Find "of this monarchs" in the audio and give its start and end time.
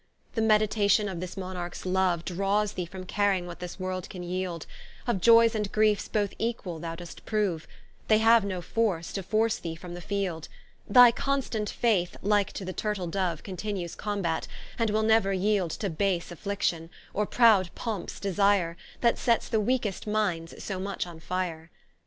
1.07-1.85